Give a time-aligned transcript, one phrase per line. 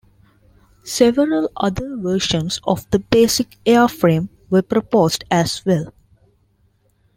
[0.83, 5.93] Several other versions of the basic airframe were proposed as well.